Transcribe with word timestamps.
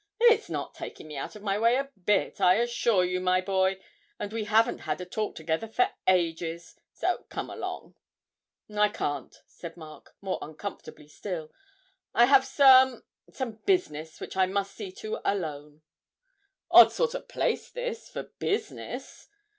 'It's 0.19 0.49
not 0.49 0.73
taking 0.73 1.07
me 1.07 1.15
out 1.15 1.35
of 1.35 1.43
my 1.43 1.59
way 1.59 1.75
a 1.75 1.91
bit. 2.07 2.41
I 2.41 2.55
assure 2.55 3.05
you, 3.05 3.19
my 3.19 3.39
boy, 3.39 3.79
and 4.17 4.33
we 4.33 4.45
haven't 4.45 4.79
had 4.79 4.99
a 4.99 5.05
talk 5.05 5.35
together 5.35 5.67
for 5.67 5.91
ages, 6.07 6.75
so 6.91 7.27
come 7.29 7.51
along.' 7.51 7.93
'I 8.75 8.89
can't,' 8.89 9.43
said 9.45 9.77
Mark, 9.77 10.15
more 10.19 10.39
uncomfortably 10.41 11.07
still. 11.07 11.51
'I 12.15 12.25
have 12.25 12.45
some 12.45 13.03
some 13.31 13.59
business 13.67 14.19
which 14.19 14.35
I 14.35 14.47
must 14.47 14.73
see 14.73 14.91
to 14.93 15.19
alone.' 15.23 15.83
'Odd 16.71 16.91
sort 16.91 17.13
of 17.13 17.27
place 17.27 17.69
this 17.69 18.09
for 18.09 18.23
business! 18.23 19.29